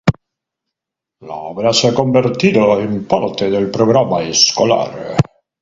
La 1.31 1.35
obra 1.49 1.73
se 1.73 1.89
ha 1.89 1.93
convertido 1.93 2.79
en 2.81 3.05
parte 3.05 3.51
del 3.51 3.69
programa 3.69 4.23
escolar. 4.23 5.15